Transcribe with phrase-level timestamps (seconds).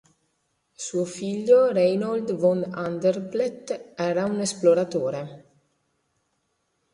[0.83, 5.21] Suo figlio, Reinhold von Anrep-Elmpt, era un esploratore.